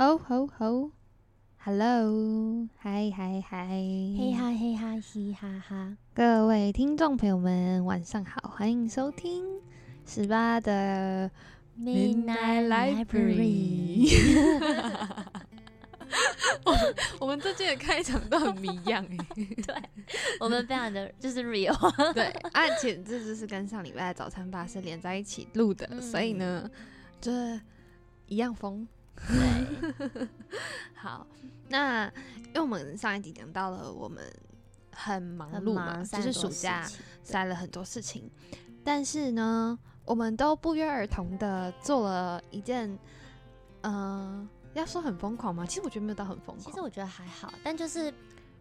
[0.00, 0.92] 吼吼吼
[1.56, 9.44] ，Hello，嗨嗨嗨，嘿哈嘿哈嘻哈哈，各位听众朋友们，晚上好，欢迎收听
[10.06, 11.28] 十八的
[11.76, 14.08] Midnight Library。
[16.64, 16.76] 我
[17.18, 19.74] 我们最近的开场都很迷样哎， 对，
[20.38, 21.74] 我们非常的就是 real。
[22.12, 26.70] 对，而且这只是跟上礼拜的早餐吧是连在一起录的，所以呢，
[27.20, 27.60] 就是
[28.26, 28.86] 一样疯。
[29.26, 30.28] 对，
[30.94, 31.26] 好，
[31.68, 32.06] 那
[32.46, 34.24] 因为我们上一集讲到了我们
[34.92, 36.86] 很忙碌嘛，就是暑假
[37.22, 38.30] 塞了很多事情，
[38.84, 42.98] 但是呢，我们都不约而同的做了一件，
[43.82, 45.66] 呃，要说很疯狂吗？
[45.66, 48.12] 其实我觉得没有到很疯狂，其实我觉得还好，但就是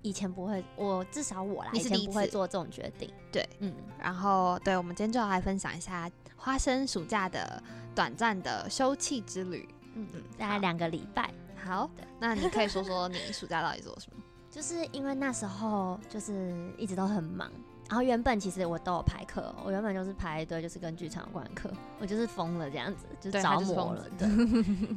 [0.01, 7.61] 以前不会，我至少我来以前不会做这种决定，对，嗯，然后对，我们今天就要来分享一下花生暑假的
[7.95, 9.67] 短暂的休憩之旅。
[9.97, 11.29] 嗯嗯，大概两个礼拜。
[11.63, 14.23] 好，那你可以说说你暑假到底做什么？
[14.49, 17.51] 就是因为那时候就是一直都很忙，
[17.89, 24.05] 然后原本其实我都有排课，我原本就是排一堆就是跟剧场有关的课，我就是疯了这样子，就是着魔了。
[24.17, 24.27] 对。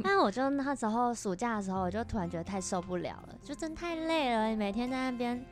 [0.02, 5.44] 但我就那时候暑假的时候，我就突然觉得太受不了了，就真太累了，每天在那边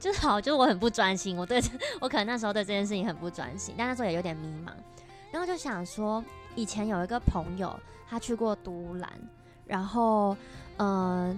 [0.00, 1.62] 就好，就我很不专心，我对
[2.00, 4.70] 我可能那时候对这件事情很不专心，但那时候也有点迷茫，
[5.30, 6.24] 然后就想说，
[6.56, 7.78] 以前有一个朋友。
[8.12, 9.10] 他去过都兰，
[9.64, 10.36] 然后，
[10.76, 11.30] 嗯，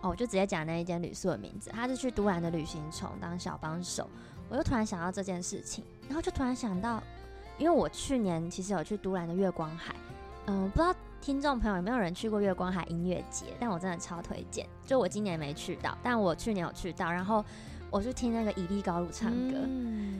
[0.00, 1.68] 哦，我就直接讲那一间旅宿的名字。
[1.70, 4.08] 他是去都兰的旅行虫当小帮手。
[4.48, 7.02] 我就突然想到这件事情，然后就突然想到，
[7.58, 9.96] 因为我去年其实有去都兰的月光海，
[10.46, 13.46] 嗯，不知道听众朋友有没有人去过月光海音乐节？
[13.58, 14.64] 但我真的超推荐。
[14.86, 17.44] 就我今年没去到，但我去年有去到，然后。
[17.92, 19.54] 我去听那个伊利高鲁唱歌，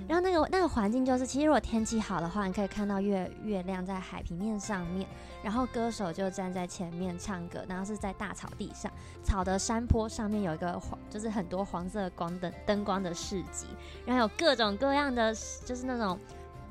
[0.07, 5.09] 然后那个那个环境就是，其实如果天气好的话，你可以看到月月亮在海平面上面，
[5.43, 8.93] 然后歌手就站在前面唱歌，然后是在大草地上，
[9.25, 13.67] 草的山坡上面有一个黄，就是很多黄色光灯灯光的市集，
[14.05, 15.35] 然后有各种各样的，
[15.65, 16.19] 就是那种。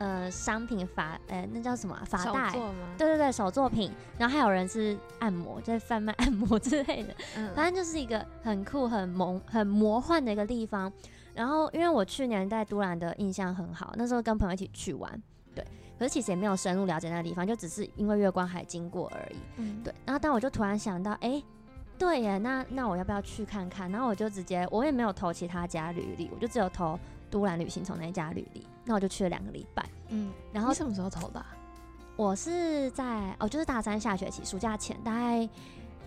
[0.02, 2.54] 呃，商品法，呃，那叫什么法带？
[2.98, 3.92] 对对对，手作品。
[4.18, 7.14] 然后还有人是按摩，在贩卖按摩 之类的。
[7.38, 10.92] 嗯，反正就是一个很酷、很萌、很魔幻的一个地方。
[11.36, 15.22] 然后，因为我去年在都兰的印象很好，那时候跟朋友一起去玩，
[15.54, 15.64] 对。
[16.00, 19.36] 可是其实也没有深入了解那个地方，就只是因为月光海经过而已。
[19.58, 19.94] 嗯，对。
[20.04, 21.40] 然后，但我就突然想到，哎，
[22.00, 23.92] 对耶，那那我要不要去看看？
[23.92, 27.00] 然后我就直接，我也没有投其他家履历，我就只有投。
[27.30, 29.86] 都兰旅行从那家履历，那我就去了两个礼拜。
[30.10, 31.46] 嗯，然后什么时候投的？
[32.18, 35.50] 我是在哦，就是大三下学期暑假前，大概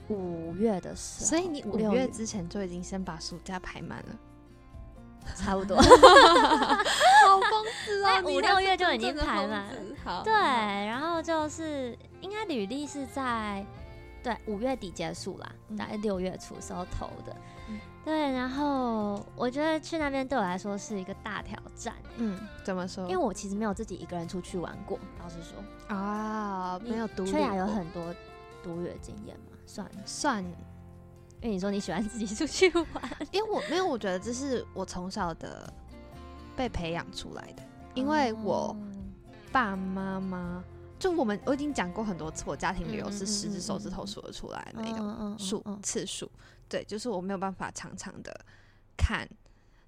[0.08, 1.26] 五月的时候。
[1.26, 4.16] 所以你五月之前就已经先把暑假排满了，
[5.34, 5.76] 差不多。
[5.82, 8.22] 好疯子哦！
[8.26, 9.64] 五六月就已经排满。
[10.04, 13.64] 好，对，然后就是应该履历是在
[14.24, 17.36] 对五月底结束啦，大概六月初时候投的。
[18.04, 21.94] 对，然后我觉得去那边对我来说是一个大挑战。
[22.16, 23.04] 嗯，怎么说？
[23.04, 27.24] 因为我其实没有自己一个人出去玩过，老实说啊，没有独。
[27.24, 28.14] 缺雅有很多
[28.62, 29.56] 独旅的经验嘛？
[29.66, 35.72] 算算，因为你说你喜欢自己出去玩，因为我没有，我觉得这是我从小的
[36.56, 37.62] 被培养出来的。
[37.94, 38.76] 因为我
[39.50, 40.64] 爸爸妈妈
[41.04, 46.26] 就我们我已经讲过很多次，我家庭旅游是十只手指头数得出来的那种数次数。
[46.66, 48.34] 对，就是我没有办法常常的
[48.96, 49.28] 看，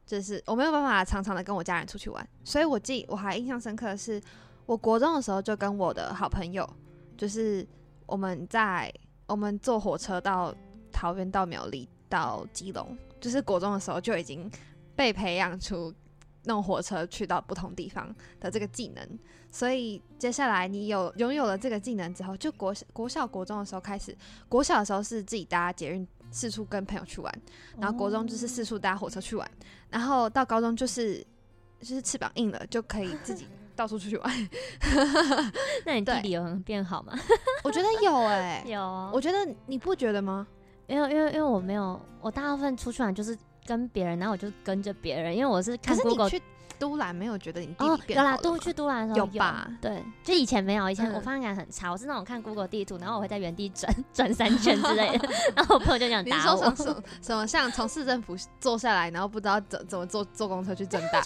[0.05, 4.21] 就是我没有办法常常的跟我家人出去玩，所以我记我还印象深刻的是，
[4.67, 6.69] 我国中的时候就跟我的好朋友，
[7.17, 7.67] 就是
[8.05, 8.93] 我们在
[9.27, 10.55] 我们坐火车到
[10.93, 14.51] 桃园到苗栗到基隆，就是国中的时候就已经
[14.95, 15.91] 被培养出
[16.47, 19.19] 弄火车去到不同地方的这个技能，
[19.53, 24.17] 所以接下来你有拥有了这个技能之后，就国国小国中的时候开始，
[24.49, 26.07] 国小的时候是自己搭捷运。
[26.29, 27.33] 四处跟朋友去玩，
[27.79, 29.49] 然后国中就是四处搭火车去玩，
[29.89, 31.25] 然后到高中就是
[31.81, 33.47] 就是翅膀硬了就可以自己
[33.77, 34.49] 到处出去玩。
[35.87, 37.17] 那你地理有变好吗？
[37.63, 38.83] 我觉得有哎， 有。
[38.83, 40.45] 啊我觉得你不觉得吗？
[40.89, 46.31] 因为因为因为我没有，我大部分出去玩就是跟别人，然后我就跟着别人，因为我是看 Google。
[46.79, 49.69] 都兰没有觉得你地理变好有啦，都去都兰的时候有吧？
[49.81, 56.75] 对，就以前没有，以前我方向感很差，我是那种看 Google 地图，然后我会在原地转 转三圈之类的， 然后我朋友就想打我。
[56.75, 61.21] 什么什么像从市政府坐下来，然后不知道怎怎么坐坐公车去正大？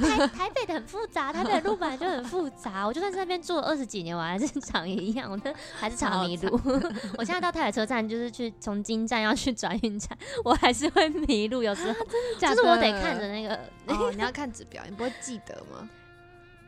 [0.00, 5.40] 台台北的很复杂，台北的路本来就很复杂，我就算在那边住了二十几年，我还是常一样，我
[5.78, 6.60] 还是常迷路。
[7.16, 11.94] 我现在到台北车站，就是去从金站要去转运站，我还是会迷路，有时候
[12.38, 13.54] 就是我得看着那个，
[13.86, 15.88] 哦，你要看指标，你不会记得吗？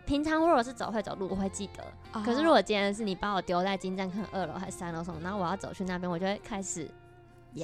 [0.06, 1.84] 平常如果是走会走路，我会记得。
[2.22, 6.88] 可是如果今天是你把我丢在金站，可能二楼还是三楼什么，然后我要走去那边，我就会开始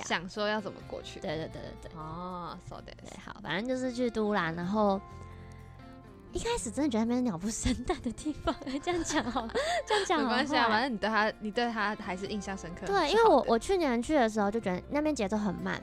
[0.04, 1.20] 想说要怎么过去。
[1.20, 1.98] 对对对对对。
[1.98, 2.82] 哦 that。
[2.84, 5.00] 对，好，反正就是去都兰，然后
[6.32, 9.48] 一开始真的觉得那边鸟不生蛋的地方，这样讲好，
[9.88, 12.86] 这样讲没关系啊，反正你对他，你对他还是印象深刻。
[12.86, 15.80] 对，因为我我去年去的时候就觉得那边节奏很慢，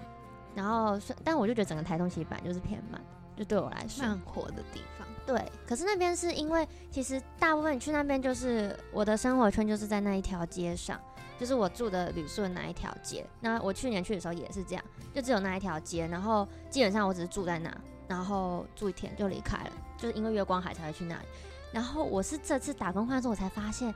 [0.54, 3.02] 然后但我就觉得整个台东西板就是偏慢，
[3.36, 5.08] 就对我来说慢活的地方。
[5.26, 11.00] 对，可是那边是因为其实大部分你去那边就是我的生活圈就是在那一条街上，
[11.40, 13.26] 就是我住的旅顺那一条街。
[13.40, 14.84] 那我去年去的时候也是这样，
[15.14, 17.72] 就只有那一条街，然后基本上我只是住在那，
[18.08, 21.26] 然后住一天就离开了，就是因为月光海才会去那里。
[21.72, 23.94] 然后我是这次打工换宿我才发现，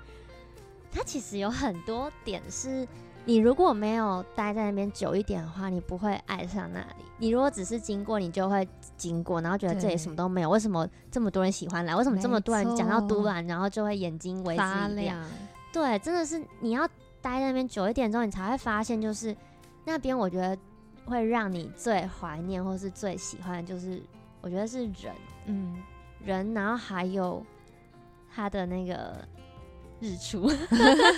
[0.92, 2.88] 它其实有很多点是。
[3.28, 7.04] 你如果没有待在那边久一点的话，你不会爱上那里。
[7.18, 10.50] 你如果只是经过，你就会经过，然后觉得这里什么都没有。
[10.50, 11.96] 为什么这么多人喜欢来？
[11.96, 15.20] 为什么这么多人讲到都兰，然后就会眼睛 为之一亮？
[15.74, 16.88] 对，真的是你要
[17.20, 19.36] 待在那边久一点之后，你才会发现，就是
[19.84, 20.56] 那边我觉得
[21.06, 24.00] 会让你最怀念或是最喜欢，就是
[24.42, 25.16] 我觉得是人，
[25.48, 25.82] 嗯，
[26.24, 27.44] 人，然后还有
[28.34, 29.28] 他的那个。
[30.00, 30.48] 日出，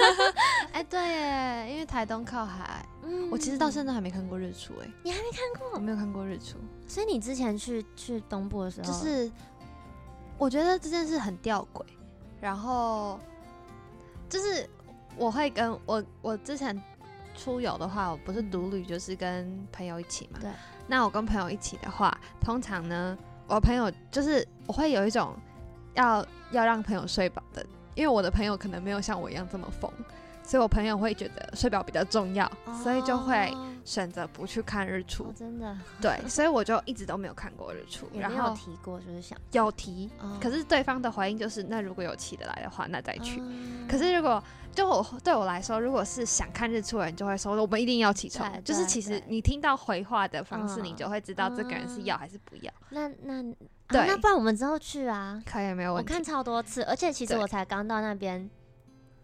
[0.71, 2.85] 哎，对耶，因为台东靠海，
[3.31, 5.71] 我其实到现在还没看过日出，哎，你还没看过？
[5.73, 6.57] 我没有看过日出，
[6.87, 9.31] 所以你之前去去东部的时候，就是
[10.37, 11.83] 我觉得这件事很吊诡，
[12.39, 13.19] 然后
[14.29, 14.69] 就是
[15.17, 16.79] 我会跟我我之前
[17.35, 20.51] 出游的话，我不是独旅，就是跟朋友一起嘛，对，
[20.87, 25.35] 那我跟朋友一起的话，通常呢，我朋友就是我会有一种
[25.95, 27.65] 要要让朋友睡饱的。
[27.97, 29.91] 因为我的朋友可能没有像我一样这么疯，
[30.47, 32.49] 所以我朋友会觉得睡表比较重要，
[32.81, 33.53] 所以就会
[33.83, 35.29] 选择不去看日出。
[35.35, 35.77] 真的？
[36.01, 38.07] 对，所以我就一直都没有看过日出。
[38.17, 40.09] 然后有提过，就是想有提，
[40.41, 43.43] 可是对方的回应就是，那如果有起得来的话，那再去。
[43.89, 44.41] 可是如果
[44.73, 48.49] 就我对我来说，如果是想看日出的人，就会说我们一定要起床。
[48.63, 52.71] 就是其实你听到回话的方式，你就会知道这个人是要还是不要。
[52.91, 53.43] 那那。
[53.89, 55.41] 对，那不然我们之后去啊？
[55.45, 56.11] 可以，没有问题。
[56.11, 58.49] 我看超多次，而且其实我才刚到那边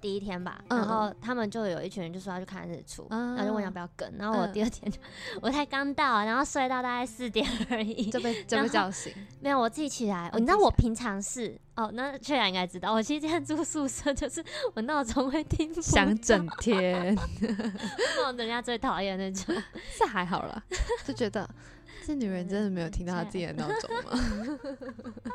[0.03, 4.13] 第一天吧，然后他们就有一群人就说要去看日出，然后就问要不要跟。
[4.17, 4.99] 然后我第二天就
[5.41, 9.13] 我才刚到，然后睡到大概四点而已， 就被就被叫醒。
[9.39, 10.29] 没有，我自己起来。
[10.33, 19.55] 你知道我平常是哦，那确然应该知道，我其实今天住宿舍就是我闹钟会听响整天， 那种人家最讨厌那种。
[19.97, 20.61] 这还好了，
[21.07, 21.49] 就觉得。
[22.05, 24.11] 这女人真的没有听到她自己的闹钟吗？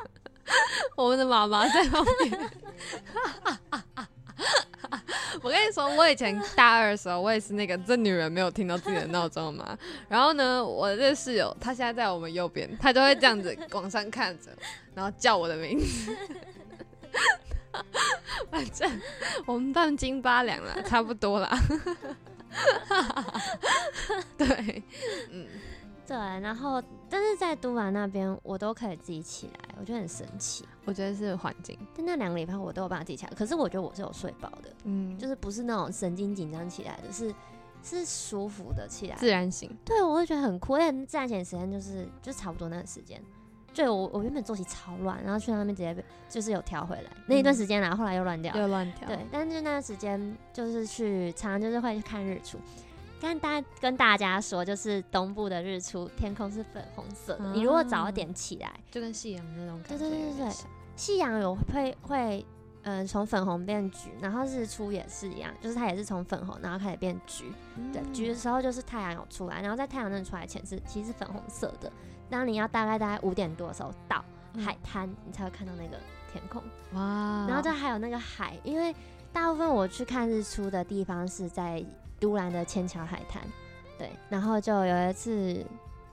[0.95, 2.51] 我们的妈妈在旁边。
[5.41, 9.77] 我跟你说，我以前大二的时候，我也是那个这女人没有听到自己的闹钟嘛。
[10.07, 14.51] 然后呢，我的室友他现在在我们右边，他就会这样子往上看着，
[14.95, 16.15] 然后叫我的名字。
[18.49, 19.01] 反正
[19.45, 21.49] 我们半斤八两了，差不多啦。
[24.37, 24.83] 对，
[25.31, 25.47] 嗯。
[26.09, 30.65] 对，然后但是在都兰那边，我都可以自己起来，我觉得很神奇。
[30.85, 33.31] 我觉得是环境，但那两个礼拜我都有办法自己起来。
[33.35, 37.31] 可是我觉得我是有睡饱的，嗯，就是不是那种神经紧张起来的，是
[37.83, 39.69] 是舒服的起来，自然醒。
[39.85, 40.79] 对，我会觉得很酷。
[40.79, 43.21] 因为自然醒时间就是就差不多那个时间。
[43.71, 45.95] 对我我原本作息超乱，然后去那边直接
[46.27, 49.07] 就是有调回来那一段时间然后后来又乱掉，又乱调。
[49.07, 52.57] 对，但是那段时间就是去常常就是会去看日出。
[53.19, 57.51] 跟大跟大家说，就是东部的日出，天空是粉红色的。
[57.51, 59.97] 你如果早一点起来，就跟夕阳那种感觉。
[59.97, 60.53] 对对对对，
[60.95, 62.45] 夕阳有会会，
[62.83, 67.51] 嗯，从粉红变橘，然后日出也是一样，就是它也是从粉红然后开始变橘。
[67.91, 71.91] 对，橘的时候就是太阳有出来，然后在太阳正出来前是其实是粉红色的。
[72.29, 74.23] 当你要大概大概五点多的时候到
[74.63, 75.97] 海滩，你才会看到那个
[76.31, 76.63] 天空。
[76.93, 77.45] 哇！
[77.49, 78.95] 然后这还有那个海，因为
[79.33, 81.83] 大部分我去看日出的地方是在。
[82.19, 83.41] 都兰的千桥海滩，
[83.97, 85.65] 对，然后就有一次，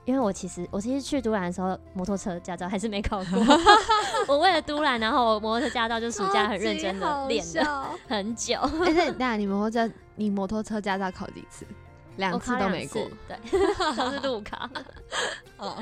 [0.05, 3.39] 因为我其实我其实去都兰的时候，摩托车驾照还是没考过。
[4.27, 8.57] 我为了都兰，然后我摩托车驾照就暑假很认真的练了很久。
[8.85, 11.65] 哎，那那你摩托车你摩托车驾照考几次？
[12.17, 13.37] 两次都没过，对，
[13.95, 14.67] 都是路考。
[15.57, 15.77] 哦，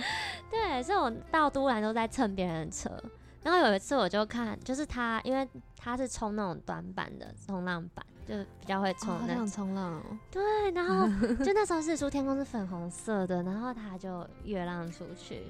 [0.51, 2.91] 对，所以我到都兰都在蹭别人的车。
[3.41, 8.05] 然后有一次我就看，就是他，因为他是冲那种短板的冲浪板。
[8.25, 9.47] 就比较会冲那种。
[9.47, 10.01] 冲浪，
[10.31, 11.07] 对，然后
[11.45, 15.43] 就那时候日出天空是粉红色的，然后他就月浪出去，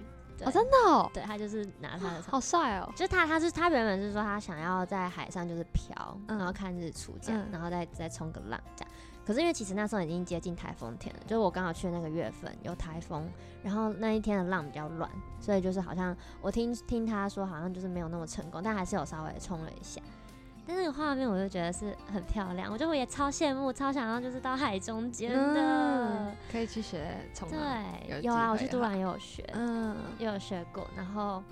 [0.44, 8.92] 哦，真的哦，对他就是拿他的，好帅哦，就他他是他原本是说他想要在海上就是漂，然后看日出这样，然后再再冲个浪这样，
[9.26, 13.28] 可是因为其实那时候已经接近台风天了，就是我刚好去的那个月份有台风，
[13.64, 20.02] 然后那一天的浪比较乱，所以就是好像我听听他说好像就是没有那么成功，但还是有稍微冲了一下。
[20.68, 27.60] 但那个画面我就觉得是很漂亮，我觉得我也超羡慕，超想要就是到海中间的，可以去学冲浪。
[28.08, 30.88] 对，有啊，我去都兰也有学，嗯，也有学过。
[30.96, 31.44] 然后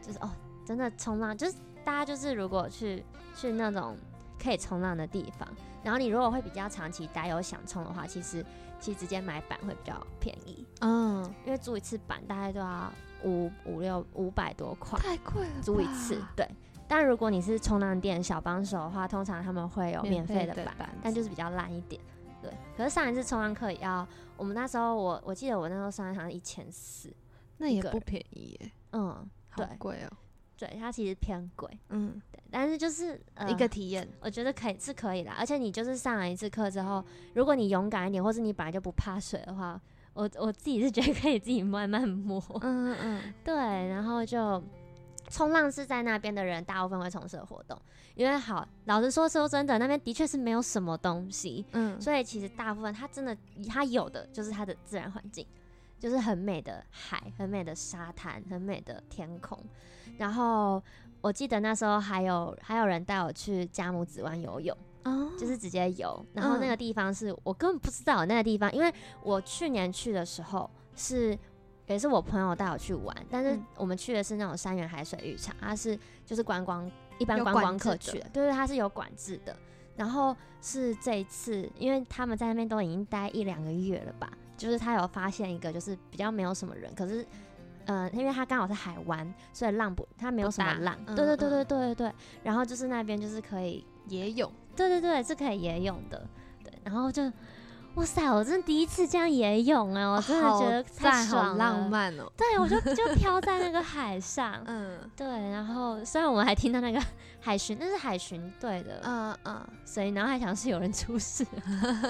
[0.00, 0.30] 就是哦，
[0.64, 3.96] 真的冲浪，就是大家就是如果去去那种
[4.40, 5.48] 可以冲浪的地方，
[5.82, 8.44] 然后你如果会比较长期待有想冲的话，其实
[8.78, 12.92] 其实直接买板会比较便宜，嗯，因为租一次板大概都要
[13.24, 16.48] 五五六五百多块，太贵了，租一次，对。
[16.86, 22.00] 但如果你是冲浪店小帮手的话，通常他们会有免费的板，但就是比较烂一点。
[22.42, 27.10] 对，可是上一次冲浪课也要，我们那时候我我记得我那时候上一堂一千四，
[27.56, 28.70] 那也不便宜耶。
[28.92, 30.16] 嗯，对，贵哦。
[30.58, 31.68] 对，它其实偏贵。
[31.88, 35.32] 嗯，对，但是就是一个体验，我觉得可以是可以的。
[35.32, 37.02] 而且你就是上了一次课之后，
[37.34, 39.80] 如果你勇敢一点，或是你本来就不怕水的话，
[40.12, 42.40] 我我自己是觉得可以自己慢慢摸。
[42.60, 44.62] 嗯嗯嗯，对，然后就。
[45.34, 47.76] 冲浪是在那边的人大部分会从事的活动，
[48.14, 53.36] 因为好老实说说真的，那边的确是没有什么东西，嗯，所以其实大部分它真的
[53.68, 55.44] 它有的就是它的自然环境，
[55.98, 59.58] 就是很美的海、很美的沙滩、很美的天空。
[60.18, 60.80] 然后
[61.20, 66.24] 我记得那时候还有还有人带我去加姆子湾游泳，哦，就是直接游。
[66.32, 71.36] 然后那个地方是我根本不知道那个地方，因为我去年去的时候是。
[71.86, 79.54] 也是我朋友带我去玩，但是我们去的是那种三元海水浴场，它是就是观光一般观光客去的，对对，它是有管制的。
[79.96, 87.24] 然后是这一次，因为他们在那边都已经待一两个月了吧，就是他有发现一个就是比较没有什么人，可是
[87.84, 92.12] 嗯，因为他刚好是海湾，所以浪不它没有什么浪，对对对对对对对。
[92.42, 96.26] 然后就是那边就是可以野泳，对对对，是可以野泳的，
[96.64, 97.30] 对，然后就。
[97.94, 98.28] 哇塞！
[98.28, 102.30] 我真的第一次这样野泳哎，我真的觉得太爽了，浪漫哦。
[102.36, 105.26] 对，我就 就飘在那个海上，嗯，对。
[105.26, 107.00] 然后虽然我们还听到那个
[107.40, 111.46] 海巡，那是海巡队的，嗯嗯，所以然后还想是有人出事，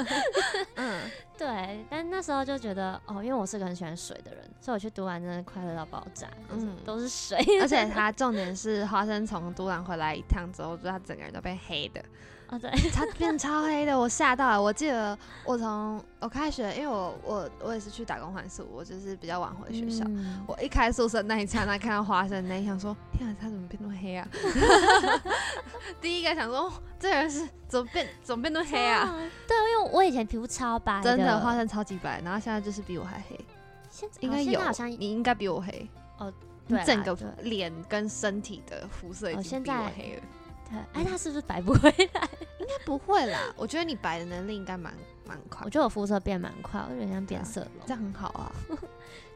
[0.76, 1.02] 嗯，
[1.36, 1.84] 对。
[1.90, 7.38] 但那时候就觉得哦，因为我是个很喜欢水的人，所以我去读完真的快乐到爆炸，嗯，都是水。
[7.60, 12.02] 而且他重点是花生从读完回来一趟之后，就他整个人都被黑的。
[12.48, 14.62] 哦，对，它变超黑的，我吓到了。
[14.62, 20.04] 我记得我从我开学，因为我我我也是去打工换宿，我就是比较晚回学校。
[20.46, 24.28] 我一开宿舍那一刹那，看到花生那一想说，天啊，他怎么变那么黑啊？
[26.00, 29.14] 第一个想说，这人是怎么变怎么变那么黑啊？
[29.48, 33.38] 对，因为我以前皮肤超白，真的花生超级白，然后现在就是比我还黑。
[33.90, 36.32] 现在应该有，好像你应该比我黑哦。
[36.66, 40.22] 你整个脸跟身体的肤色已经比我黑了。
[40.92, 42.28] 哎，他是不是白不回来？
[42.58, 43.38] 应该不会啦。
[43.56, 44.92] 我觉得你白的能力应该蛮
[45.26, 45.62] 蛮快。
[45.64, 48.52] 我觉得我肤色变蛮快，我有点像变色龙，这样很好啊。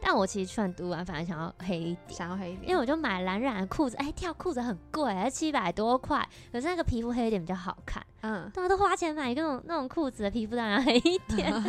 [0.00, 3.96] 但我其实去完读完，反而想要黑一点，想要黑一点，因为我就买蓝染的裤子。
[3.96, 6.26] 哎，跳裤子很贵，才七百多块。
[6.52, 8.04] 可是那个皮肤黑一点比较好看。
[8.22, 11.52] 嗯，大家都花钱买那种那种裤子的皮肤当然黑一点。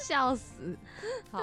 [0.00, 0.78] 笑死！
[1.30, 1.40] 好，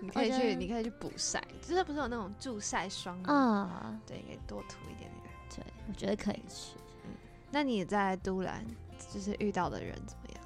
[0.00, 4.00] 你可以去，你可以去补晒，就是不是有那种助晒霜吗？
[4.06, 5.29] 对，可以多涂一点那个。
[5.62, 6.76] 对，我觉得可以去。
[7.04, 7.12] 嗯，
[7.50, 8.64] 那你在都兰
[9.12, 10.40] 就是遇到的人怎么样？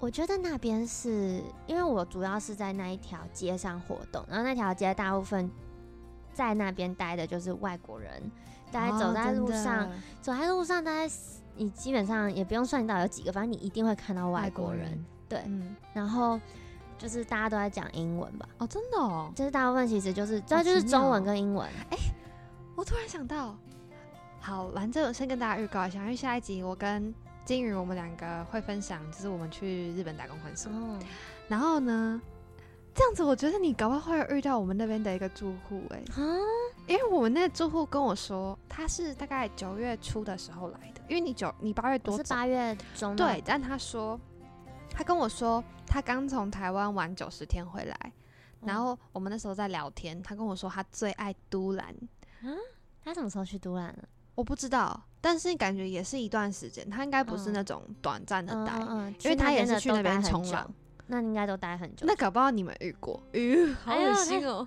[0.00, 5.50] 我觉得那边是因为我主要是在那一条街上活动，然后那条街大部分
[6.34, 8.30] 在那边待的就是外国人，
[8.70, 11.14] 大家走在路上，走在路上，大家
[11.56, 15.02] 你基本上也不用算到有几个，反正你一定会看到外国人。
[15.26, 16.38] 对，嗯然后
[16.98, 18.46] 就是大家都在讲英文吧？
[18.58, 21.66] 哦，真的哦，就是大部分其实就是，这就是中文跟英文。
[21.90, 21.96] 哎，
[22.76, 23.56] 我突然想到。
[24.44, 27.14] 好，反正我先跟大家预告一下，因为下一集我跟
[27.46, 30.68] 金鱼我们两个会分享，就是我们去日本打工换宿。
[31.48, 32.20] 然后呢，
[32.94, 36.02] 这样子我觉得你搞不好会遇到我们那边的一个住户哎，
[36.86, 44.20] 因为我们那个住户跟我说，他是大概九月初的时候来的，因为你九你八月多是八月中对，但他说
[44.90, 48.12] 他跟我说他刚从台湾玩九十天回来，
[48.60, 51.94] 然后我们那时候在聊天，他跟我说他最爱都兰，
[52.42, 52.54] 嗯，
[53.02, 54.04] 他什么时候去都兰了？
[54.34, 58.78] 我不知道，但是感觉也是一段时间，他应该不是那种短暂的待，
[59.20, 60.68] 因为他也是去那边冲浪，
[61.06, 62.06] 那应该都待很久。
[62.06, 64.66] 那搞不好你们遇过，咦，好恶心哦！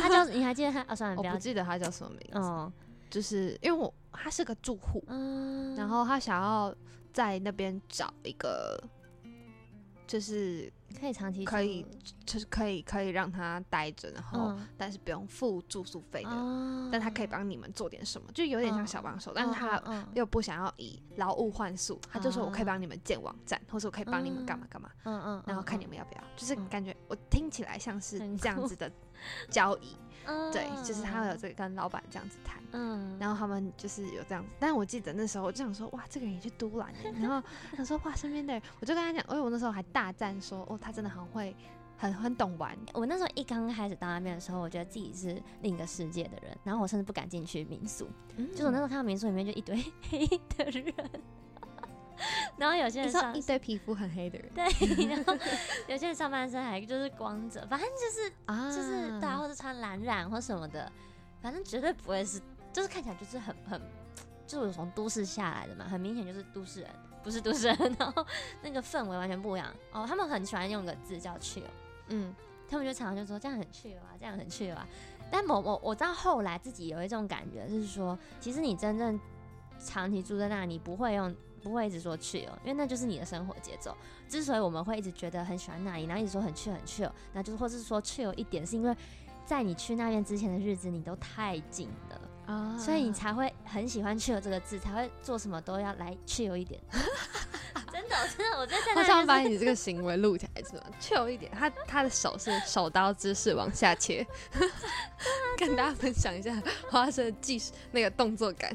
[0.00, 0.80] 他叫 你还记得他？
[0.82, 2.48] 啊，算了，我不记得他叫什么名字。
[2.48, 2.72] 哦，
[3.10, 5.02] 就是因为我他是个住户，
[5.76, 6.74] 然后他想要
[7.12, 8.82] 在那边找一个，
[10.06, 11.84] 就是可以长期可以
[12.24, 16.30] 就是可以可以让他待着，然后但是不用付住宿费的，
[16.90, 19.82] 但他可以帮你们做点什么，就有点像小帮手，但是他
[20.14, 28.90] 又不想要以劳务换宿，他就说我可以帮你们建网站，或者我可以帮你们干嘛干嘛，嗯嗯，然后看你们要不要，就是感觉我听起来像是这样子的
[29.50, 29.96] 交易。
[30.52, 37.42] 对，就是他有这个跟老板这样子谈，嗯，然后他们就是有这样子，但是我记得那时候我就想说，哇，这个人也去都兰，然后
[37.76, 41.54] 他说，哇，身边的人，我就跟他讲，因为我那时候还大赞说，哦，他真的很会，
[41.96, 42.76] 很很懂玩。
[42.92, 50.92] 我那时候一刚开始到那边的时候，我觉得自己是另一个世界的人，然后我甚至不敢进去民宿，就是我那时候看到民宿里面就一堆黑的人。
[52.56, 55.34] 然后有些人上一堆皮肤很黑的人，对，然后
[55.88, 60.92] 有些人上半身还就是光着，反正就是啊，就是大家，或者穿蓝染或什么的，
[61.40, 62.40] 反正绝对不会是，
[62.72, 63.80] 就是看起来就是很很，
[64.46, 66.90] 就是从都市下来的嘛，很明显就是都市人，
[67.22, 68.26] 不是都市人， 然后
[68.62, 70.04] 那个氛围完全不一样哦。
[70.06, 71.62] 他们很喜欢用个字叫 chill，
[72.08, 72.34] 嗯，
[72.68, 74.86] 他们就常常就说这样很 chill 啊，这样很 chill 啊。
[75.30, 79.18] 但某某我到后来自己有一种感觉，就是说，其实你真正
[79.78, 81.34] 长期住在那，你不会用。
[81.62, 83.96] 不会一直说去哦，因为那就是你的生活节奏。
[84.28, 88.92] 之所以我们会一直觉得很喜欢那里，然后一直说很去很去，那就是或是说去有一点，是因为
[89.46, 96.80] 在你去那边之前的日子，你都太紧了啊，所以你才会很喜欢去有这个字，才会做什么都要来去有一点。
[97.92, 98.94] 真的，真的，我在在。
[98.94, 100.82] 我想 把你这个行为录起来，是吗？
[100.98, 104.26] 去一点，他 他的手是手刀姿势往下切，
[105.58, 108.74] 跟大家分享一下花生技术那个动作感，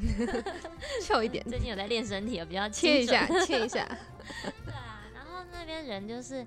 [1.03, 1.43] 去一点。
[1.49, 3.85] 最近有在练身体，比较切一下，切一下。
[4.65, 6.45] 对啊，然后那边人就是，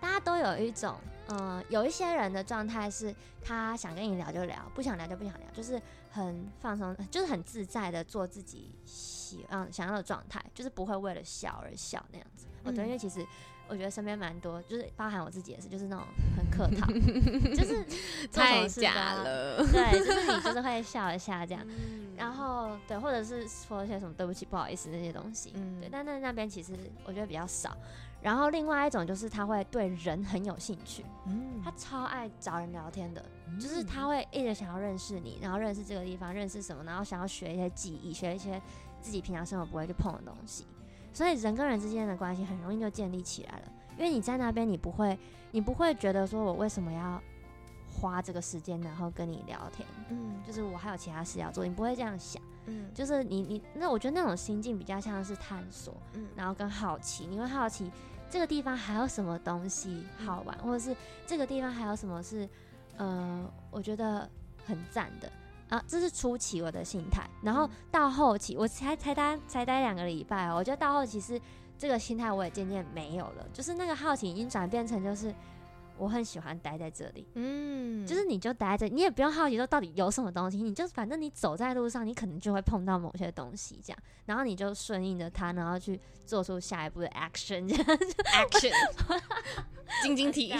[0.00, 0.96] 大家都有一种，
[1.28, 5.80] 嗯，有一些人的状态是，他想跟你聊就聊，不想聊就不想聊，就是
[6.12, 9.46] 很放松，就是很自在的做自己喜。
[9.48, 12.46] 嗯，想要的状态就是不会为了笑而笑那样子。
[12.64, 13.26] 我对，因为其实
[13.66, 16.04] 我觉得身边蛮多，就是包含我自己也是，就是那种
[16.36, 16.86] 很客套，
[17.56, 17.82] 就是
[18.30, 19.56] 太假了。
[19.72, 21.66] 对，就是你就是会笑一下这样，
[22.14, 25.52] 然后对，或者是说一些什么对不起、不好意思那些东西。
[25.54, 25.88] 嗯，对。
[25.90, 27.74] 但那那边其实我觉得比较少。
[28.22, 33.24] 然后另外一种就是他会对人很有兴趣，嗯，他超爱找人聊天的，
[33.60, 38.60] 就是他会一直想要认识你，然后认识这个地方，认识什么，然后想要学一些技艺，学一些。
[39.02, 40.64] 自己平常生活不会去碰的东西，
[41.12, 43.62] 所以人跟人之间的关系很容易就建立起来了。
[43.96, 45.18] 因为你在那边，你不会，
[45.50, 47.20] 你不会觉得说我为什么要
[47.92, 57.90] 花这个时间，然后跟你聊天，嗯，就是我还有其他事要做，你不会这样想，嗯，就是你你那我觉得那种心境比较像是探索，嗯，然后跟好奇，你会好奇
[58.32, 62.48] 这个地方还有什么东西好玩，或者是这个地方还有什么是，
[62.96, 64.26] 呃，我觉得
[64.64, 65.30] 很赞的。
[65.68, 71.38] 啊，这是初期我的心态，然后到后期，我才才待才待两个礼拜哦，我觉得到后期是
[71.76, 75.34] 这个心态我也渐渐没有了，就是那个好奇已经转变成就是
[75.98, 87.84] 我很喜欢待在这里，嗯，就是你就待在，你也不用好奇说到底有什么东西，你就反正你走在路上，你可能就会碰到某些东西这样，然后你就顺应着它，然后去做出下一步的 action，这样。
[88.24, 88.72] action。
[90.02, 90.48] 晶晶体，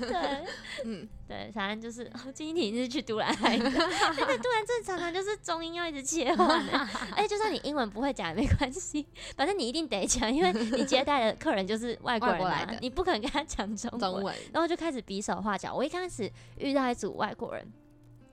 [0.00, 0.44] 对，
[0.84, 6.72] 嗯，对，反正就是晶晶体是去都兰来的， 那个都兰这常常就是中英要一直切换的，
[7.14, 13.88] 哎，就算你英文不会讲也没关系，反正你一定得讲，因为你接待的客人就是外国人来的，你不可能跟他讲中
[14.20, 15.72] 文，然后就开始比手画脚。
[15.72, 17.64] 我一开始遇到一组外国人，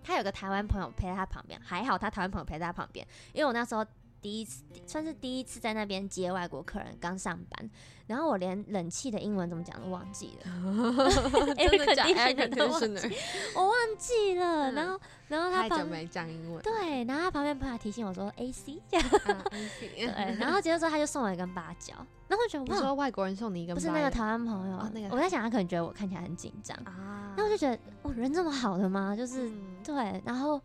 [0.03, 3.85] 他有个台湾朋友陪在他旁边，还好他台湾朋友陪在他旁边，因为我那时候。
[4.21, 7.69] 第一次算是第一次在那边接外国客人，刚上班，
[8.07, 11.03] 然后我连冷气的英文怎么讲都忘记了，
[11.55, 13.13] 真的讲 air conditioner，
[13.55, 14.71] 我忘记了。
[14.71, 21.93] 然后，然后他太久没讲英文，对，然后他旁边朋友提醒我说 AC， 对，然后结束之后他就送我一根八角，
[22.27, 26.75] 然后我觉得哇，说外国人送你一根，不是那个台湾朋友，那个我在想他可能觉得我看起来很紧张。
[26.85, 29.15] 啊，那我就觉得我人这么好的吗？
[29.15, 29.51] 就是
[29.83, 30.59] 对，然后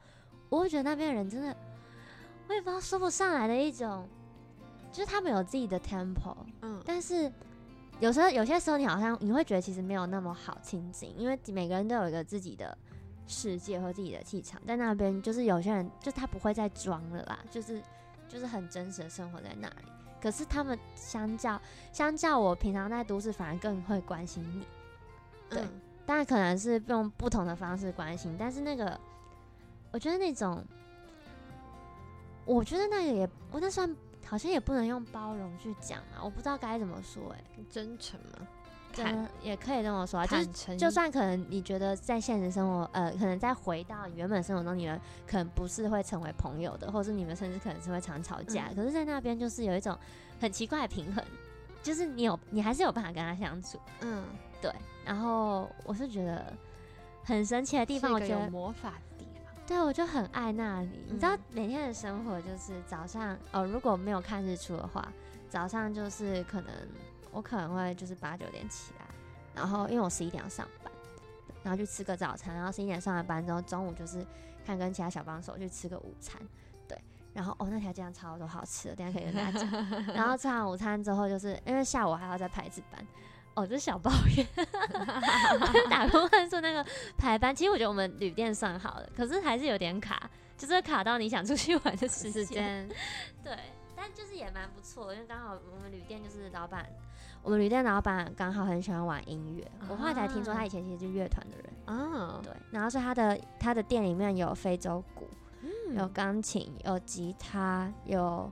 [0.49, 1.55] 我会觉得那边的人真的。
[2.53, 4.07] 我也不知道说不上来的一种，
[4.93, 7.33] 就是他们有自己的 tempo，嗯，但是
[7.99, 12.77] 有时候有些时候你好像你会觉得其实没有那么好亲近，因为每个人都有一个自己的
[13.27, 17.81] 世界和自己的气场在那边，就是有些人就他不会再装了啦，就是
[18.29, 19.87] 就是很真实的生活在那里。
[20.21, 21.59] 可是他们相较
[21.91, 24.67] 相较我平常在都市，反而更会关心你，
[25.49, 25.65] 对，
[26.05, 29.01] 当然可能是用不同的方式关心，但是那个
[29.91, 30.63] 我觉得那种。
[32.45, 38.47] 我觉得那个也，我那算好像也不能用包容去讲啊，我不知道该怎么说，哎，真诚吗？
[38.93, 49.99] 真也可以这么说啊，就是就算可能你觉得在现实生活，呃，可能再回到原本生活中，你们可能不是会成为朋友的，或是你们甚至可能是会常吵架，可是，在那边就是有一种
[50.39, 51.25] 很奇怪的平衡，
[51.83, 54.25] 就是你有你还是有办法跟他相处，嗯，
[54.61, 54.71] 对。
[55.07, 56.53] 然后我是觉得
[57.25, 58.93] 很神奇的地方，我觉得魔法
[59.67, 61.05] 对我就很爱那里。
[61.09, 65.07] 你知道每天的生活就是早上哦，如果没有看日出的话，
[65.49, 66.73] 早上就是可能
[67.31, 69.07] 我可能会就是八九点起来，
[69.55, 70.93] 然后因为我十一点要上班，
[71.63, 74.27] 然后去吃个早餐，然后十一点上完班之后，中午就是
[74.67, 76.41] 看跟其他小帮手去吃个午餐。
[76.89, 77.01] 对
[77.33, 79.71] 然后哦，那条街上超多好吃的，等下可以跟大家讲。
[80.15, 83.07] 然后吃完午餐之后，就是因为下午还要再排值班，
[83.55, 84.47] 哦，这是小抱怨。
[85.91, 86.85] 打工换宿那个
[87.17, 92.89] 排班，其实我觉得我们旅店算好了，可是还是有点卡，就是卡到你想出去玩的时间。
[93.45, 93.57] 对，
[93.95, 96.87] 但就是也蛮不错，因为刚好我们旅店就是老板，
[97.43, 99.71] 我们旅店老板刚好很喜欢玩音乐。
[99.89, 101.73] 我后来才听说他以前其实是乐团的人。
[101.85, 105.29] 啊，对，然后是他的他的店里面有非洲鼓。
[105.95, 108.51] 有钢琴，有吉他，有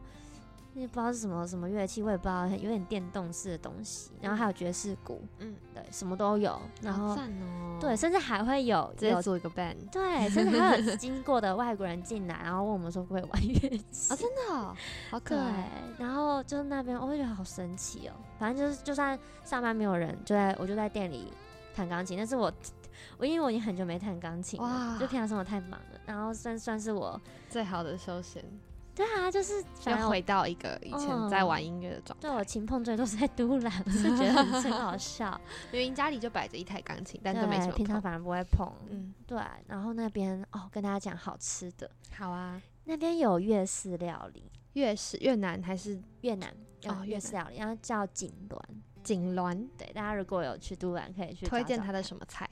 [0.73, 4.11] 那不知道是什么什么乐器，我也不知道，有点电动式的东西。
[4.21, 6.61] 然后还有爵士鼓，嗯，对，什么都有。
[6.81, 7.17] 然后，
[7.81, 14.17] 对，甚至还会有直接做一个 band，对，甚至还有经过的外国人进来，然后问我们说会不会玩乐器啊？
[14.17, 14.75] 真的，
[15.11, 15.69] 好可爱。
[15.99, 18.13] 然后就是那边，我会觉得好神奇哦。
[18.39, 21.33] 反正就是，就算上班没有人，就在我就在店里
[21.75, 22.53] 弹钢琴，但是我。
[23.17, 28.43] 我因为我已经很久没弹钢琴了，就平常生活太忙了，然后算算是我最好的休闲。
[29.01, 32.29] 对啊，就是要回到一个以前在玩音乐的状态。
[32.29, 35.41] 对我琴碰最多是在都兰， 是觉得很好笑。
[35.73, 37.73] 因为家里就摆着一台钢琴，但都没什么。
[37.73, 38.71] 平常反而不会碰。
[38.91, 39.41] 嗯，对。
[39.67, 41.91] 然后那边哦，跟大家讲好吃的。
[42.15, 46.55] 好啊，那边有粤式料理，粤式越南还是越南？
[46.85, 48.61] 哦，粤式料理，然后叫锦鸾。
[49.03, 52.47] 锦鸾，对，大家如果有去都兰，可以去推荐他的什么菜？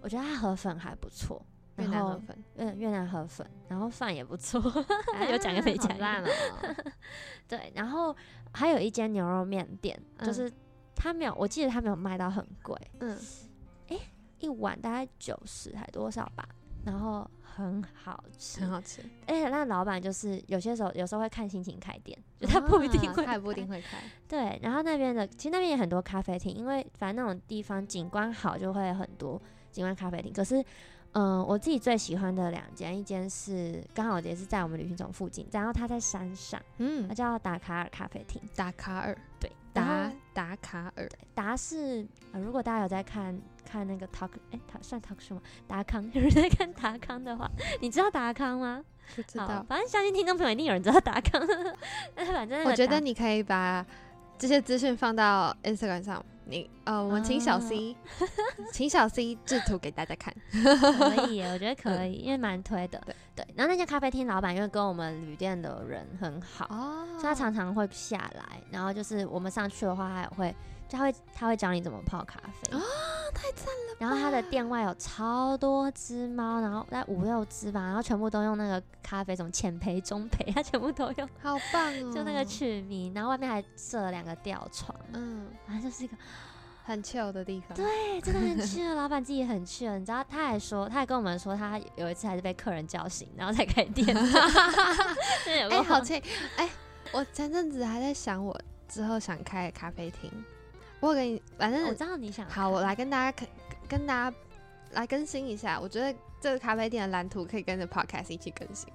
[0.00, 1.44] 我觉得它河粉还不错，
[1.76, 4.60] 越南河粉，嗯，越南河粉，然后饭也不错，
[5.30, 6.28] 有讲个没讲烂了。
[7.48, 8.14] 对，然后
[8.52, 10.50] 还有一间牛肉面店，就是
[10.94, 13.18] 他没有，我记得他没有卖到很贵，嗯，
[13.88, 13.98] 哎，
[14.38, 16.46] 一碗大概九十还多少吧，
[16.84, 19.02] 然后很好吃，很好吃。
[19.26, 23.98] 而且那老板就是有些时候有时候会看心情开店，就他不一定会，他也不一定会开。
[24.28, 29.40] 对，然后那边的其实那边也很多咖啡厅，因为反正那种地方景观好，就会很多。
[29.70, 30.62] 景观咖啡厅，可是，
[31.12, 38.40] 嗯，我自己最喜欢的两间，一间是刚好也是在我们旅行总附近，然后它在山上，嗯，它叫达卡尔咖啡厅。
[38.56, 45.42] 达卡尔，对，达达卡尔，达是，如果大家有在看看那个 talk，哎，他算 talk 是吗？
[45.66, 48.82] 达康，有人在看达康的话，你知道达康吗？
[49.14, 51.42] 不知道，反正相信听众朋友一定有人知道达康。
[52.14, 53.84] 但 是反正我觉得你可以把
[54.38, 56.24] 这些资讯放到 Instagram 上。
[56.44, 57.96] 你呃，我们请小 C，
[58.74, 63.00] 请小 C 制图给大家看，可以， 我觉得可以，因为蛮推的。
[63.06, 66.66] 对对，然后那家咖啡厅老板因为跟我们旅店的人很好，
[67.12, 70.54] 所以他常常会下来，然后就是我们上去的话，他也会，
[70.92, 72.70] 他会他会教你怎么泡咖啡。
[73.34, 73.96] 太赞了！
[73.98, 82.12] 然后他的店外有超多只猫，然后在五六只吧，然后全部都用那个咖啡，什么浅焙、中焙，他全部都用，好棒哦！
[82.14, 86.16] 就那个取名，然后外面还设了两个吊床，嗯，反正就是一个
[86.84, 87.74] 很 chill 的地方。
[87.74, 89.98] 对，真的很 chill，老板自己很 chill。
[89.98, 94.06] 你知道，他还说，他还跟我们说，他有一次还是被客人叫醒，然后才开店。
[95.70, 96.22] 哎，好气！
[96.56, 96.68] 哎，
[97.12, 100.30] 我前阵子还在想，我之后想开咖啡厅。
[101.02, 103.48] 我给你，反正我知道你想好，我来跟大家跟
[103.88, 104.36] 跟大家
[104.92, 105.80] 来更新一下。
[105.80, 108.88] 我觉得这个咖啡店的蓝图可以跟着 podcast 一起更新。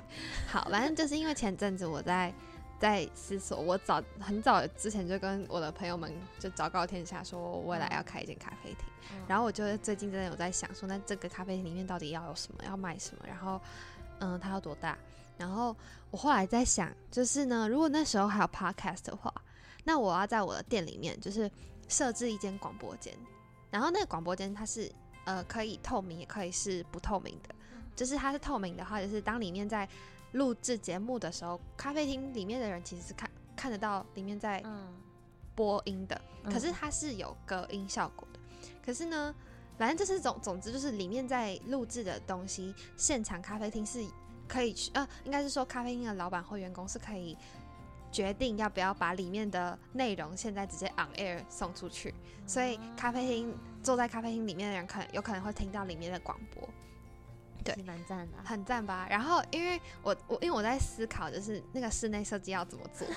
[0.47, 2.33] 好，反正就是因为前阵子我在
[2.79, 8.87] 在思索，我早很早之前就跟我的朋友们就昭告天下，说我未来要开一间咖啡厅。
[9.27, 13.59] 然后我就最近真的有在想，说那这个咖啡厅里面到底要有什么，要卖什么，然后
[14.19, 14.97] 嗯，它要多大？
[15.37, 15.75] 然后
[16.09, 19.33] 我后来在想，就是呢，如果那时候还有 podcast 的话，
[19.83, 21.51] 那我要在我的店里面就是。
[21.87, 23.17] 设置一间广播间，
[23.71, 24.91] 然后那个广播间它是
[25.25, 27.55] 呃可以透明，也可以是不透明的。
[27.95, 29.87] 就是它是透明的话，就是当里面在
[30.33, 34.63] 录制节目的时候，咖啡厅里面的人其实是看看得到里面在
[35.55, 36.21] 播音的。
[36.43, 38.39] 可是它是有隔音效果的。
[38.85, 39.33] 可是呢，
[39.77, 44.05] 反正就是总总之就是里面在录制的东西，现场咖啡厅是
[44.47, 47.35] 可以去呃，应该是说咖啡厅的老板或员工是可以。
[48.17, 52.11] 决定要不要把里面的内容现在直接 on air 送出去，
[52.47, 56.67] 所以咖啡厅坐在咖啡厅里面的人可能有可能会听到里面的广播，
[57.63, 59.05] 对，蛮赞的，很赞吧？
[59.07, 63.07] 然后因为我我因为我在思考就是那个室内设计要怎么做，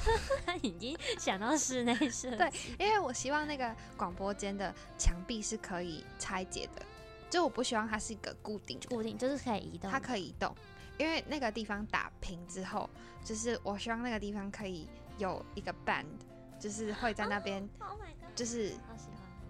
[0.45, 6.83] 他 已经想到室内设计，对，因为我希望那个广播间的墙壁是可以拆解的，
[7.31, 10.55] 就我不希望它是一个固定固定，就是可以移动，它可以移动。
[11.01, 12.89] 因为那个地方打平之后，
[13.25, 14.87] 就是我希望那个地方可以
[15.17, 16.05] 有一个 band，
[16.59, 17.67] 就是会在那边，
[18.35, 18.75] 就是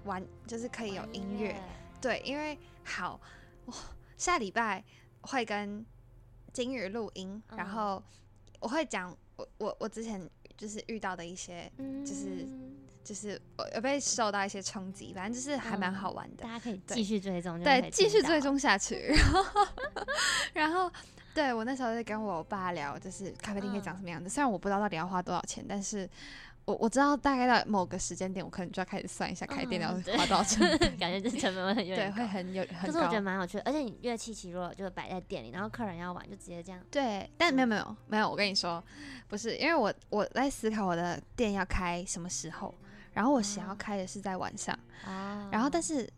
[0.05, 1.61] 玩，就是可以有音乐，
[2.01, 3.21] 对，因为好，
[4.17, 4.85] 下礼拜
[5.23, 5.85] 会跟
[6.53, 8.01] 金鱼录音，然后
[8.61, 11.69] 我会讲我我我之前就是遇到的一些，
[12.07, 12.47] 就是
[13.03, 13.43] 就是
[13.75, 19.53] 有被受到一些冲击，反正就是还蛮好玩的，大家可以继续追踪，对，继续追踪下去，然 后
[20.55, 20.93] 然后。
[21.35, 24.29] 对我那时候在跟我爸聊，就是咖啡厅可以长什么样子。
[24.29, 26.09] 虽然我不知道到底要花多少钱，但是
[26.65, 30.61] 我我知道大概到某个时间点，我可能就要开始算一下开店要花多少钱。
[30.99, 36.81] 感觉这成本会很对，会很有很可是我觉得蛮有趣的，而且你乐器其实如果就是摆在店里，然后客人要玩就直接这样。
[36.91, 38.83] 对，但没有没有没有，我跟你说，
[39.29, 42.75] 不是因为我我在思考我的店要开什么时候，
[43.13, 46.09] 然后我想要开的是在晚上啊，然后但是。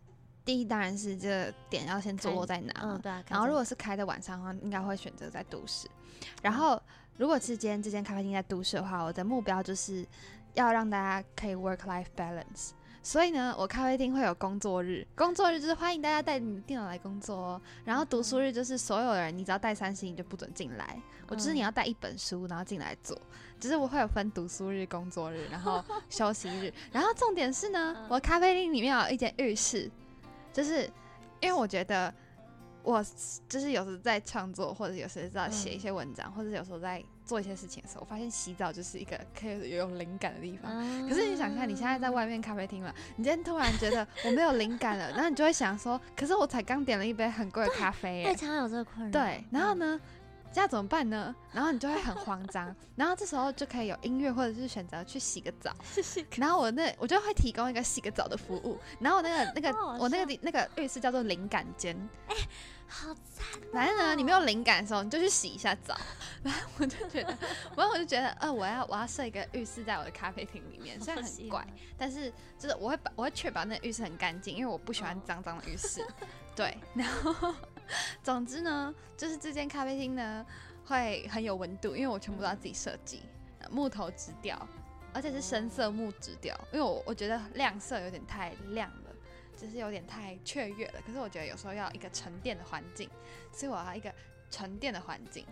[0.45, 3.11] 第一当然是这个点要先坐落在哪，嗯对。
[3.29, 5.87] 然后如果是开的晚上的话，应该会选择在都市。
[6.41, 6.81] 然后
[7.17, 10.05] 如果是今天这间咖啡厅在都市的话，我的目标就是
[10.53, 12.71] 要让大家可以 work life balance。
[13.05, 17.61] 所以呢，我咖啡厅会有工作日，工作日就是欢迎大家带你的电脑来工作哦。
[17.83, 20.97] 然后读书日就是所有人，你只要带三星你就不准进来。
[21.27, 23.17] 我就是你要带一本书然后进来做，
[23.59, 26.73] 只是我会有分读书日、工作日，然后 休息日。
[26.91, 29.91] 然后重点是呢，我咖啡厅里面有一间浴室。
[30.53, 30.89] 就是
[31.41, 32.13] 因为我觉得
[32.83, 33.03] 我
[33.49, 40.71] 就是有时在创作，或者有时在写一些文章，或者有时候在做一些事情的时候，我发现洗澡就是一个可以有灵感的地方。
[41.07, 49.11] 可是你想看，你现在在外面咖啡厅了，你今天突然觉得我没有灵感了， 然后你就会想说，可是我才刚点了一杯很贵的咖啡，对，常有这个困扰。
[49.11, 49.99] 对，然后呢？
[50.53, 51.35] 这样怎么办呢？
[51.51, 55.75] 然后你就会很慌张，然后这时候就可以有音乐，或者是选择去洗个澡。
[56.37, 58.79] 然后我那我就会提供一个洗个澡的服务。
[58.99, 61.97] 然后那个那个我那个那个浴室叫做灵感间。
[62.27, 62.35] 哎，
[62.87, 63.45] 好赞！
[63.73, 65.97] 反正呢，你没有灵感的时候，你就去洗一下澡。
[66.43, 67.37] 然后我就觉得，
[67.75, 71.65] 然后我就觉得，呃，我要我要设一个浴室在我的咖啡厅里面，虽然很怪，
[71.97, 76.05] 但是就是我会把我会确保那浴室很干净，因为我不喜欢脏脏的浴室。
[76.55, 77.53] 对，然后。
[78.23, 80.45] 总之呢，就是这间咖啡厅呢
[80.85, 83.21] 会很有温度，因为我全部都要自己设计，
[83.69, 84.67] 木头直调，
[85.13, 89.09] 而且是深色木直调，因为我我觉得亮色有点太亮了，
[89.55, 91.01] 就是有点太雀跃了。
[91.05, 93.09] 可是我觉得有时候要一个沉淀的环境，
[93.51, 94.13] 所以我要一个
[94.49, 95.45] 沉淀的环境。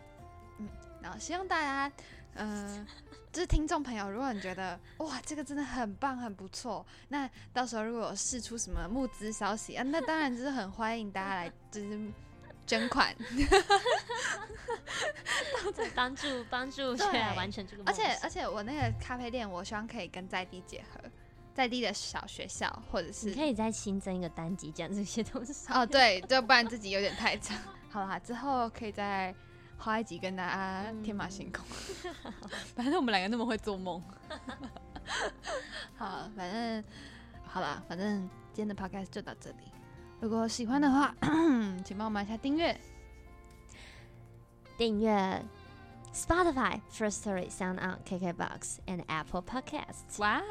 [0.57, 0.67] 嗯，
[1.01, 1.91] 然后希望大家，
[2.35, 2.87] 嗯，
[3.31, 11.99] 就是听众朋友，如果你觉得哇这个真的很棒很不错，那到时候如果有试出什么募资消息啊，那当然就是很欢迎大家来就是。
[12.67, 13.13] 捐款，
[15.93, 17.03] 帮助帮助去
[17.35, 17.83] 完成这个。
[17.85, 21.01] 而且而且，我那个咖啡店，我希望可以跟在地结合，
[21.53, 25.73] 在地的小学校，或者是你可以再新增一个单集讲这些东西。
[25.73, 27.57] 哦，对，就不然自己有点太长。
[27.89, 29.35] 好啦，之后可以再
[29.83, 31.65] 花一集跟大家天马行空。
[32.75, 34.01] 反正我们两个那么会做梦。
[35.97, 36.83] 好，反正
[37.43, 39.71] 好了，反正今天的 podcast 就到这里。
[40.19, 41.15] 如果喜欢的话，
[41.83, 42.79] 请帮我们一下订阅。
[44.77, 45.43] 订阅
[46.13, 50.19] Spotify、First Story、Sound On、KKBox and Apple Podcasts。
[50.19, 50.41] 哇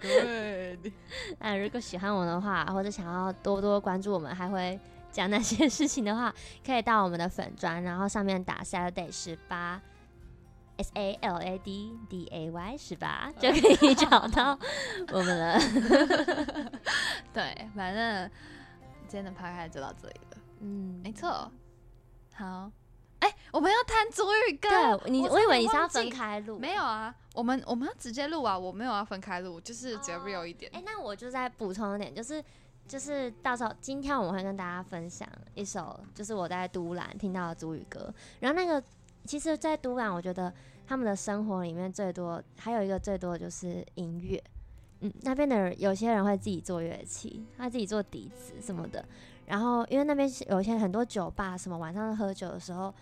[0.00, 0.92] ，Good！
[1.38, 9.80] 那如果喜欢我的话，或者想要多多关注我们，还会讲那些事情的话， 可以到我们的粉砖，然后上面打 Saturday 十八
[10.76, 14.58] S A L A D D A Y 十八，就可以找到
[15.12, 15.58] 我们了。
[17.32, 18.30] 对，反正。
[19.10, 20.38] 今天的拍开就到这里了。
[20.60, 21.50] 嗯，没错。
[22.32, 22.70] 好，
[23.18, 24.68] 哎，我们要弹主语歌。
[24.68, 27.12] 对，你我以为你是要分开录，没有啊。
[27.34, 30.70] 我们我们要直接录啊，我没有要分开录，就是只要有一点。
[30.72, 32.40] 哎，那我就再补充一点，就是
[32.90, 38.12] 就是到时候今天我会跟大家分享一首，就是我在都兰听到的主语歌。
[38.40, 38.82] 然后那个
[39.24, 40.52] 其实，在都兰，我觉得
[40.88, 44.42] 他们的生活里面最多还有一个最多的就是音乐。
[45.02, 49.04] 嗯，那边的有些人会自己做乐器，他自己做笛子什么的。
[49.46, 52.92] 然后，因为那边有一些很多酒吧，什么晚上喝酒的时候，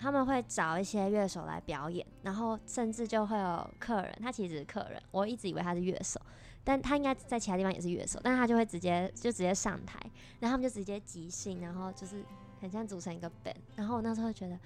[0.00, 2.06] 他们会找一些乐手来表演。
[2.22, 6.18] 然后，甚至就会有客人，他其实是客人，我一直以为他是乐手，
[6.66, 8.20] 但他应该在其他地方也是乐手。
[8.22, 9.98] 但他就会直接就直接上台，
[10.40, 12.22] 然后他们就直接即兴，然后就是
[12.60, 13.54] 很像组成一个 band。
[13.76, 14.58] 然后我那时候觉得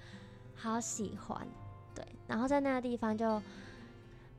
[0.55, 1.47] 好喜欢，
[1.95, 2.03] 对。
[2.27, 3.41] 然后在那个地方就。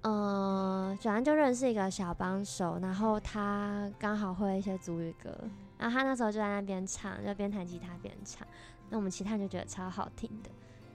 [0.04, 5.32] 嗯，转然就认识一个小帮手，然后他刚好会一些族语歌，
[5.78, 8.44] 然后他那时候就在那边唱，就边弹吉他边唱，
[8.90, 10.50] 那我们其他人就觉得超好听的，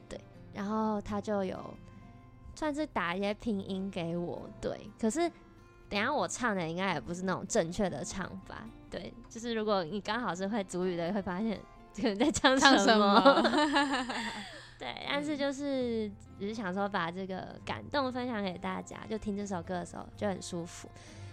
[0.09, 0.19] 对，
[0.53, 1.57] 然后他就有
[2.53, 5.31] 算是打一些拼音给我，对，可是
[5.89, 11.59] 等下我唱的应该也不是那种正确的唱法，对，就是如果你刚好是会主语的，会发现
[11.93, 13.41] 这个在唱什么。
[14.79, 20.87] 对，但是就是只是想说把这个感动分享给大家，就听这首歌的时候就很舒服。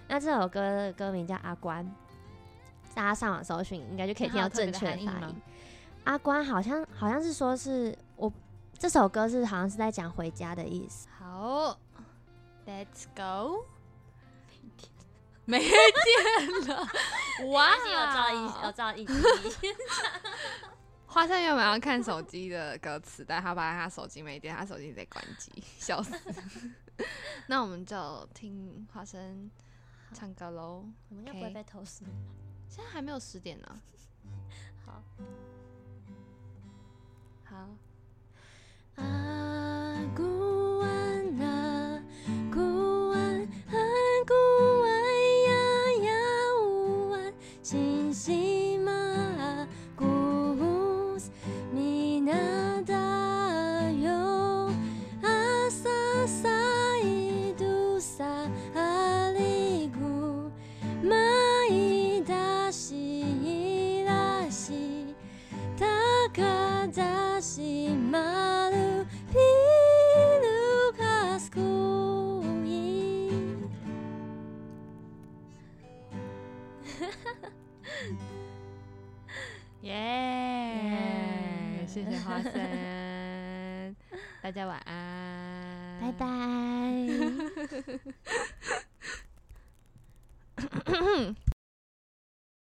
[0.09, 1.85] 那这首歌的歌名叫《阿关》，
[2.95, 5.35] 大家上网搜寻应该就可以听到正确的发音。
[6.05, 8.33] 阿关好像好像是说是我
[8.79, 11.09] 这首歌是好像是在讲回家的意思。
[11.19, 11.79] 好
[12.67, 13.74] ，Let's go。
[15.47, 16.89] 没电了，
[17.53, 17.77] 哇！
[17.77, 19.07] 有照应有照应
[21.07, 26.13] 花生原本要看手机的歌词，但他发现他手机没电，他手机在关机，笑死。
[27.47, 29.51] 那我们就听花生
[30.13, 30.85] 唱歌喽。
[31.11, 32.05] 我们要不会被投诉？
[32.69, 33.81] 现在还没有十点呢。
[34.87, 35.03] 好，好。